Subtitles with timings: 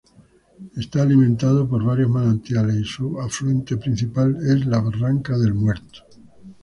[0.77, 5.99] Está alimentado por varios manantiales y su afluente principal es la Barranca del Muerto.